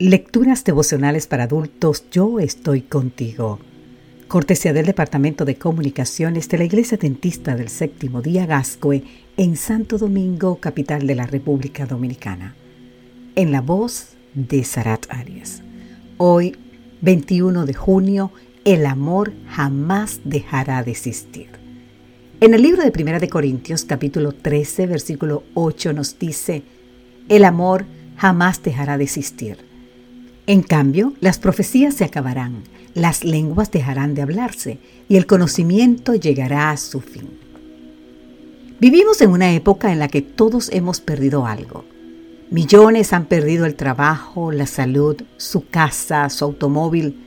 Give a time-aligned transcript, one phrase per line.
[0.00, 3.58] Lecturas devocionales para adultos, yo estoy contigo.
[4.28, 9.02] Cortesía del Departamento de Comunicaciones de la Iglesia Dentista del Séptimo Día Gascue
[9.36, 12.54] en Santo Domingo, capital de la República Dominicana.
[13.34, 15.64] En la voz de Sarat Arias.
[16.16, 16.54] Hoy,
[17.00, 18.30] 21 de junio,
[18.64, 21.48] el amor jamás dejará de existir.
[22.40, 26.62] En el libro de Primera de Corintios, capítulo 13, versículo 8, nos dice,
[27.28, 27.84] el amor
[28.16, 29.67] jamás dejará de existir.
[30.48, 32.62] En cambio, las profecías se acabarán,
[32.94, 37.28] las lenguas dejarán de hablarse y el conocimiento llegará a su fin.
[38.80, 41.84] Vivimos en una época en la que todos hemos perdido algo.
[42.50, 47.26] Millones han perdido el trabajo, la salud, su casa, su automóvil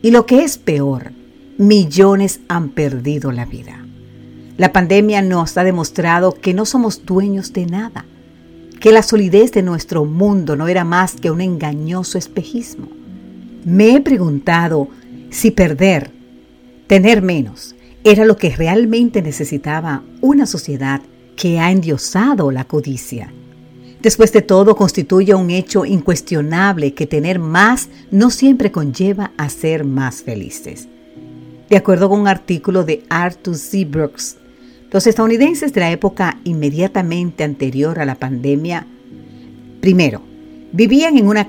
[0.00, 1.12] y lo que es peor,
[1.58, 3.84] millones han perdido la vida.
[4.56, 8.06] La pandemia nos ha demostrado que no somos dueños de nada,
[8.82, 12.88] que la solidez de nuestro mundo no era más que un engañoso espejismo.
[13.64, 14.88] Me he preguntado
[15.30, 16.10] si perder,
[16.86, 17.74] tener menos,
[18.04, 21.00] era lo que realmente necesitaba una sociedad
[21.36, 23.32] que ha endiosado la codicia
[24.02, 29.84] Después de todo, constituye un hecho incuestionable que tener más no siempre conlleva a ser
[29.84, 30.88] más felices.
[31.70, 33.84] De acuerdo con un artículo de Arthur C.
[33.84, 34.38] Brooks,
[34.92, 38.86] los estadounidenses de la época inmediatamente anterior a la pandemia,
[39.80, 40.20] primero,
[40.72, 41.46] vivían en una,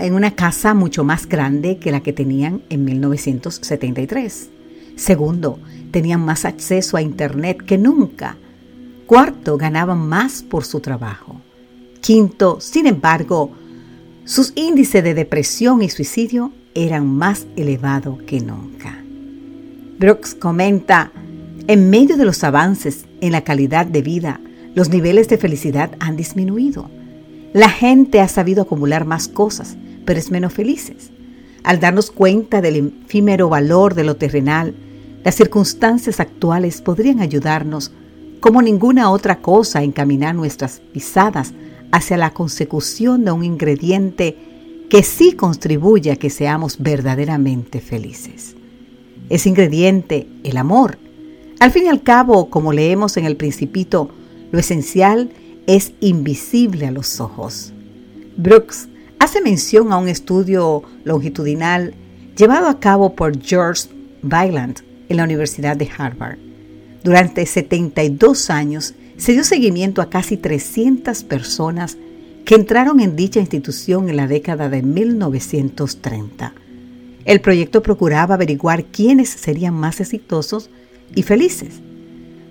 [0.00, 4.48] en una casa mucho más grande que la que tenían en 1973.
[4.96, 5.58] Segundo,
[5.90, 8.38] tenían más acceso a Internet que nunca.
[9.04, 11.40] Cuarto, ganaban más por su trabajo.
[12.00, 13.50] Quinto, sin embargo,
[14.24, 19.02] sus índices de depresión y suicidio eran más elevados que nunca.
[19.98, 21.12] Brooks comenta,
[21.68, 24.40] en medio de los avances en la calidad de vida,
[24.74, 26.88] los niveles de felicidad han disminuido.
[27.52, 31.10] La gente ha sabido acumular más cosas, pero es menos felices.
[31.64, 34.74] Al darnos cuenta del efímero valor de lo terrenal,
[35.24, 37.90] las circunstancias actuales podrían ayudarnos,
[38.38, 41.52] como ninguna otra cosa, a encaminar nuestras pisadas
[41.90, 44.36] hacia la consecución de un ingrediente
[44.88, 48.54] que sí contribuye a que seamos verdaderamente felices.
[49.28, 50.98] Ese ingrediente, el amor.
[51.58, 54.10] Al fin y al cabo, como leemos en el principito,
[54.52, 55.30] lo esencial
[55.66, 57.72] es invisible a los ojos.
[58.36, 61.94] Brooks hace mención a un estudio longitudinal
[62.36, 63.88] llevado a cabo por George
[64.22, 66.38] Byland en la Universidad de Harvard.
[67.02, 71.96] Durante 72 años, se dio seguimiento a casi 300 personas
[72.44, 76.52] que entraron en dicha institución en la década de 1930.
[77.24, 80.68] El proyecto procuraba averiguar quiénes serían más exitosos
[81.14, 81.80] y felices.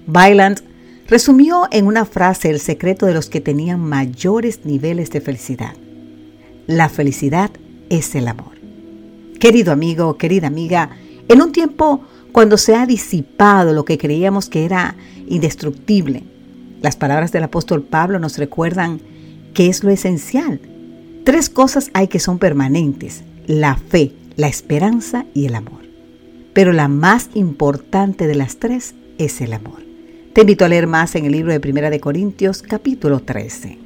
[0.08, 0.62] Byland
[1.08, 5.74] resumió en una frase el secreto de los que tenían mayores niveles de felicidad.
[6.68, 7.52] La felicidad
[7.90, 8.54] es el amor.
[9.40, 10.90] Querido amigo, querida amiga,
[11.28, 12.02] en un tiempo
[12.32, 14.96] cuando se ha disipado lo que creíamos que era
[15.28, 16.24] indestructible,
[16.82, 19.00] las palabras del apóstol Pablo nos recuerdan
[19.54, 20.60] que es lo esencial.
[21.24, 25.85] Tres cosas hay que son permanentes, la fe, la esperanza y el amor.
[26.56, 29.84] Pero la más importante de las tres es el amor.
[30.32, 33.78] Te invito a leer más en el libro de Primera de Corintios capítulo 13.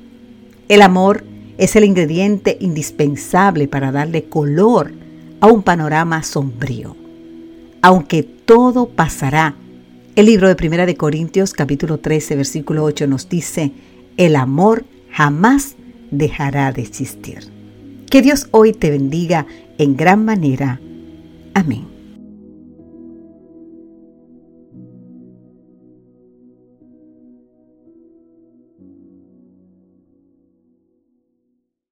[0.68, 1.24] El amor
[1.58, 4.92] es el ingrediente indispensable para darle color
[5.40, 6.96] a un panorama sombrío.
[7.82, 9.56] Aunque todo pasará,
[10.16, 13.72] el libro de Primera de Corintios capítulo 13 versículo 8 nos dice,
[14.16, 15.76] el amor jamás
[16.12, 17.50] dejará de existir.
[18.12, 19.48] Que Dios hoy te bendiga
[19.80, 20.80] en gran manera.
[21.56, 21.89] Amén.